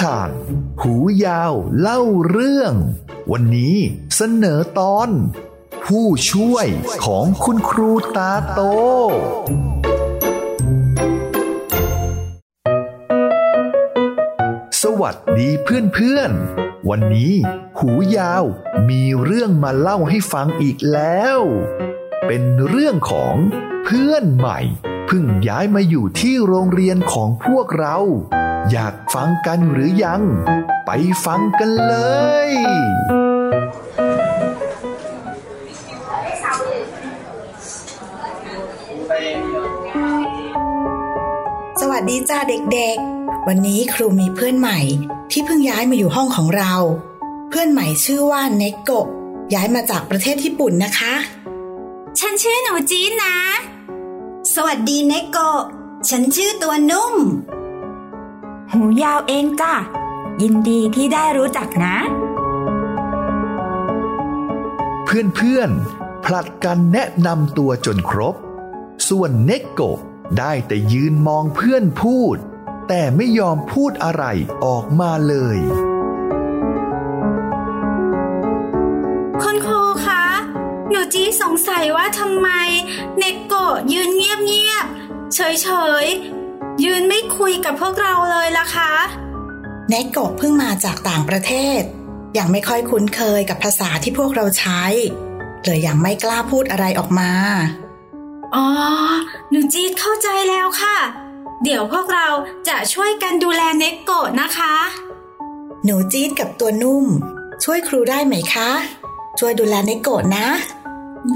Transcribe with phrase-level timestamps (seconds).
[0.00, 0.30] ทาน
[0.82, 0.94] หู
[1.24, 2.00] ยาวเล่า
[2.30, 2.74] เรื่อง
[3.32, 3.76] วันนี้
[4.16, 5.08] เสนอตอน
[5.84, 6.66] ผู้ช่วย
[7.04, 8.60] ของคุณครูตาโต
[14.82, 17.32] สวัสดีเพื่อนๆ วันนี้
[17.78, 18.44] หูยาว
[18.90, 21.40] มีเรื่องมาเล่าให้ฟังอีกแล้ว
[22.26, 23.34] เป็นเรื่องของ
[23.84, 24.60] เพื่อนใหม่
[25.06, 27.98] เพิ่งย้ายมาอยู่ที่โรงเรียนของพวกเรา
[28.68, 30.22] อยากฟังกันหรือยัง
[30.86, 30.90] ไป
[31.24, 31.94] ฟังกันเล
[32.48, 32.50] ย
[41.80, 44.78] สวัสดีจ้าเด็กๆ วันนี้ครูมีเพื่อนใหม่
[45.30, 46.74] ที่เพิ่งย้ายมาอยู่ห้องของเรา
[47.48, 49.06] เพื่อนใหม่ชื่อว่าเนโกะ
[49.54, 51.14] ย้ายมาจากประเทศญี่ปุ่นนะคะ
[52.20, 53.36] ฉันชื่อหนูจีนนะ
[54.54, 55.62] สวัสดีเนโกะ
[56.08, 57.14] ฉันชื่อตัวนุ่ม
[58.72, 59.74] หูยาวเองจ้ะ
[60.42, 61.96] ยินดีที่ได้รู้จักนะ
[65.04, 68.34] เพื่อนๆผลัดกันแนะนำตัวจนครบ
[69.08, 69.98] ส่วนเนโกะ
[70.38, 72.36] ได้แต่ยืนมองเพื่อนพูด
[72.88, 74.24] แต่ไม่ยอมพูดอะไร
[74.64, 75.58] ออกมาเลย
[79.42, 80.24] คุณครูคะ
[80.90, 82.48] หนูจีสงสัยว่าทำไม
[83.18, 85.68] เนโกะยืนเงียบๆเฉ
[86.04, 86.39] ยๆ
[86.84, 88.92] ยืนไม่คุยกับพวกเราเลยล่ะคะ
[89.88, 91.80] เนโกะเพิ่งมาจากต่างประเทศ
[92.38, 94.82] ยังไม่ค่อยคุ้นเคยกับภาษาที่พวกเราใช้
[95.64, 97.30] เลยยังไม่กล้าพูดอะไรออกมา
[98.54, 98.66] อ๋อ
[99.50, 100.96] หนูจีดเข้าใจแล้วค่ะ
[101.64, 102.28] เดี๋ยวพวกเรา
[102.68, 104.74] จะช่วยกันดูแลเนโกะนะคะ
[105.84, 107.06] หนูจี๊ดกับตัวนุ่ม
[107.64, 108.70] ช่วยครูได้ไหมคะ
[109.38, 110.46] ช่วยดูแลเนโกะนะ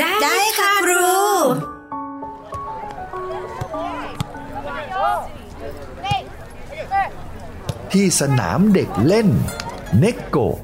[0.00, 1.08] ได้ได้ค่ะครู
[7.94, 9.28] ที่สนามเด็กเล่น
[9.98, 10.56] เนโกะ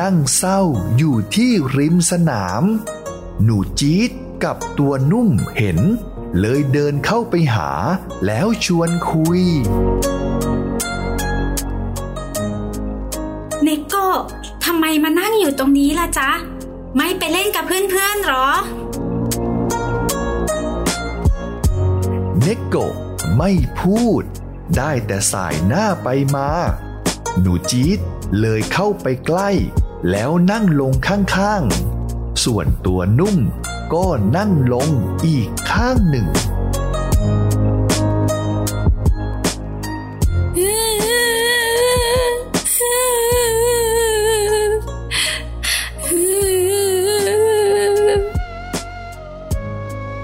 [0.00, 0.60] นั่งเศร้า
[0.96, 2.62] อยู่ที่ริมสนาม
[3.42, 4.10] หนูจี๊ด
[4.44, 5.78] กับตัวนุ่มเห็น
[6.40, 7.70] เลยเดินเข้าไปหา
[8.26, 9.42] แล้วชวนคุย
[13.62, 14.18] เนโกะ
[14.64, 16.30] ทำไมมานั่งอยู่ตรงนี้ล่ะจ๊ะ
[16.96, 18.48] ไม่ไปเล่นกับเพื่อนๆหรอ
[22.42, 22.94] เนโกะ
[23.36, 23.50] ไม่
[23.80, 24.24] พูด
[24.76, 26.48] ได้แต่สายหน้าไปมา
[27.40, 27.98] หนูจี๊ด
[28.40, 29.50] เลยเข้าไปใกล้
[30.10, 33.36] แล้วนั่งลงข้างๆ ส่วนตัวนุ่ม
[33.94, 34.06] ก็
[34.36, 34.88] นั่งลง
[35.24, 36.26] อีกข้างหนึ่ง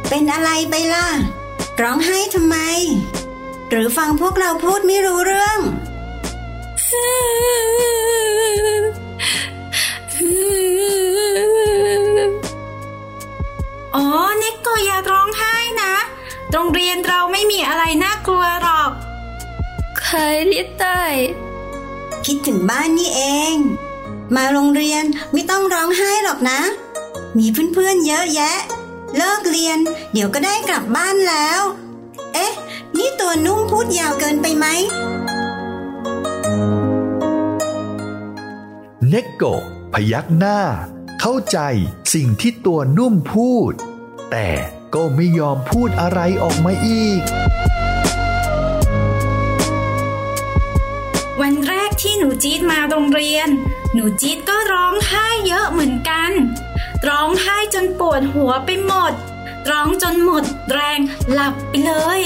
[0.09, 1.09] เป็นอะไรไปล่ะ
[1.83, 2.44] ร้องไห้ทำไม
[3.71, 5.59] หรือฟังพวกเราพูดไม่รู้เรื่อง
[13.95, 14.07] อ๋อ
[14.39, 15.95] เนโกะอย่าร้องไห้นะ
[16.53, 18.91] โรงเรียนเราไม่มีอะไรน่ากลัวหรอก
[20.01, 20.85] เคยริตไต
[22.27, 23.23] คิดถึงบ้านนี่เอ
[23.53, 23.55] ง
[24.35, 26.61] มาโรงเรียนไม่ต้องร้องไห้หรอกนะ
[27.39, 28.57] มีเพื่อนๆเยอะแยะ
[29.17, 29.79] เลิกเรียน
[30.13, 31.61] เดี๋ยวก็ได้กลับบ้านแล้ว
[32.35, 32.53] เอ๊ะ
[32.99, 34.67] นี่ตัวนุ่มพูดยาวเกินไปไหม
[39.09, 39.63] เนโกะ
[39.93, 40.61] พยักหน้า
[41.21, 41.59] เข้าใจ
[42.15, 43.73] สิ่งที่ตัวนุ่มพูด
[44.31, 44.49] แต่
[44.95, 47.21] ก็ไม่ยอมพูดอะไรออกมาอีก
[51.41, 53.49] วันแรกที่หนูจี๊ดมาโรงเรียน
[53.95, 56.33] หนูจี๊ดก็ร้องไห้เยอะเหมือนกัน
[57.09, 59.13] ร้องไห้จนปวดหัวไปหมด
[59.71, 60.99] ร้องจนหมดแรง
[61.33, 62.23] หลับไปเลย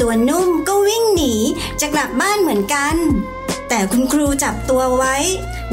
[0.00, 1.34] ตัวนุ่มก็วิ่งหนี
[1.80, 2.96] จะกลับบ้านเหมือนกัน
[3.68, 5.16] แต่คุณครูจับตัวไว้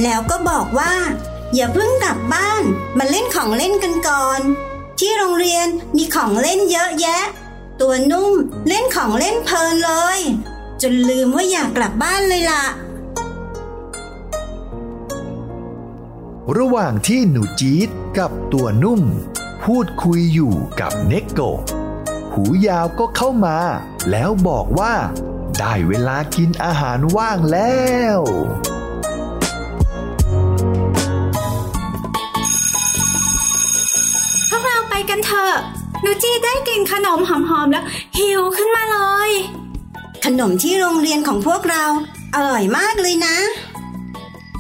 [0.04, 0.94] แล้วก็บอกว่า
[1.56, 2.64] อย่าเพิ่งกลับบ้าน
[2.98, 4.40] มาเล่นของเล่นกันก่อน
[5.00, 7.24] ที่โรงเรียนมีของเล่นเยอะแยะ
[7.82, 8.34] ตัวนุ่ม
[8.68, 10.20] เล่นของเล่นเพลินเลย
[10.82, 12.64] จนลืมว่าอยากกลับบ้านเลยล่ะ
[16.58, 19.02] ระหว่างที่หนูจี๊ดกับตัวนุ่ม
[19.64, 21.42] พูดคุยอยู่กับเนกโก
[22.40, 23.58] หูยาวก็เข้ามา
[24.12, 24.94] แล้วบอกว่า
[25.60, 27.86] ได้เวลากินอาหารว่างแล้
[28.18, 28.20] ว
[34.50, 35.54] พวกเราไปกันเถอะ
[36.02, 37.86] หนูจี๊ดได้กลิ่นขนมหอมๆแล้ว
[38.18, 38.98] หิวขึ้นมาเล
[39.28, 39.30] ย
[40.26, 41.86] ขนมที่โรงเรียนของพวกเรา
[42.36, 43.38] อร่อยมากเลยนะ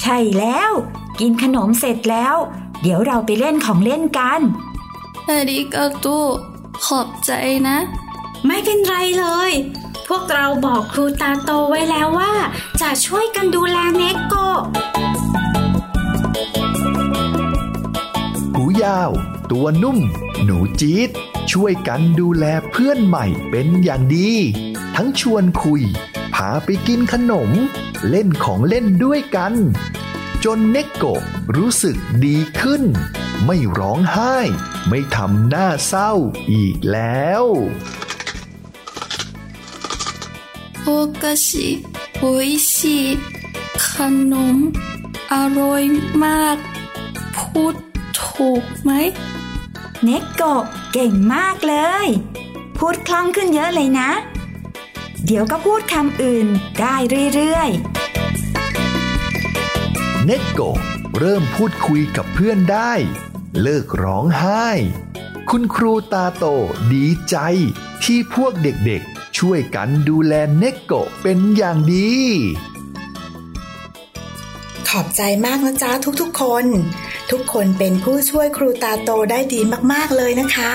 [0.02, 0.72] ใช่แล้ว
[1.20, 2.36] กินขนมเสร็จแล้ว
[2.82, 4.42] เดี๋ยวเราไปเล่นของเล่นกัน
[5.30, 6.08] อาริกาโต
[6.86, 7.32] ขอบใจ
[7.68, 7.78] นะ
[8.48, 9.52] ไม่เป็นไรเลย
[10.08, 12.34] พวกเราบอกครูตาโตไว้แล้วว่า
[12.82, 14.60] จะช่วยกันดูแลเนโกะ
[18.54, 19.12] หูยาว
[19.52, 19.98] ตัวนุ่ม
[20.44, 21.10] หนูจี๊ด
[21.52, 24.32] ช่วยกันดูแลเพื่อนใหม่เป็นอย่างดี
[24.96, 25.82] ทั้งชวนคุย
[26.36, 27.50] พาไปกินขนม
[28.10, 29.54] เล่นของเล่นด้วยกัน
[30.46, 31.22] จนเนกโกะ
[31.58, 31.96] รู้สึก
[32.26, 32.84] ดีขึ้น
[33.46, 34.36] ไม่ร้องไห้
[34.90, 36.12] ไม่ทำหน้าเศร้า
[36.52, 37.44] อีกแล้ว
[40.84, 40.90] โอ
[41.22, 41.68] กาชิ
[42.20, 43.00] โออิชิ
[43.88, 43.90] ข
[44.32, 44.58] นม
[45.34, 45.84] อร่อย
[46.24, 46.58] มาก
[47.38, 47.76] พูด
[48.24, 48.92] ถูกไหม
[50.04, 50.64] เน็กโกะ
[50.94, 51.76] เก่งมากเล
[52.06, 52.08] ย
[52.78, 54.10] พูดคล่องขึ้นเยอะเลยนะ
[55.26, 56.48] เดี๋ยวก็พูดคำอื่น
[56.80, 56.96] ได้
[57.36, 60.80] เรื่อยๆ เน็กโกะ
[61.20, 62.94] เริ่มพูดคุยกับเพื่อนได้
[63.64, 64.68] เลิกร้องไห้
[65.50, 66.46] คุณครูตาโต
[66.94, 67.38] ดีใจ
[68.04, 72.14] ที่พวกเด็กๆ ช่วยกันดูแลเนกโกะเป็นอย่างดี
[74.90, 76.66] ขอบใจมากนะจ๊ะทุกๆคน
[77.32, 79.60] ทุกคนเป็นผู้ช่วยครูตาโตได้ดี
[79.92, 80.74] มากๆเลยนะคะ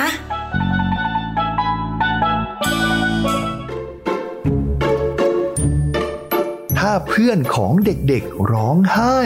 [6.79, 9.17] ถ้าเพื่อนของเด็กๆร้องไห้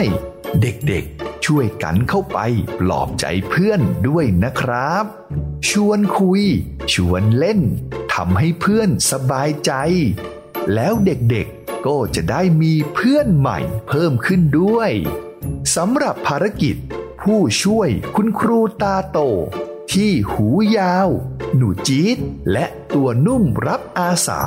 [0.61, 1.16] เด็กๆ
[1.51, 2.39] ช่วยกันเข้าไป
[2.79, 5.05] ปลอบใจเพื่อนด้วยนะครับ
[5.69, 6.43] ชวนคุย
[6.93, 7.61] ชวนเล่น
[8.13, 9.71] ทำให้เพื่อนสบายใจ
[10.73, 14.91] แล้วเด็กๆก็จะได้มีเพื่อนใหม่เพิ่มขึ้นด้วย
[15.75, 16.75] สำหรับภารกิจ
[17.21, 19.19] ผู้ช่วยคุณครูตาโต
[19.93, 20.47] ที่หู
[20.77, 21.09] ยาว
[21.55, 22.17] หนูจี๊ด
[22.51, 24.41] และตัวนุ่มรับอาสา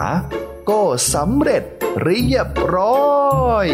[0.70, 0.82] ก็
[1.14, 1.62] สำเร็จ
[2.02, 3.68] เรียบร้อย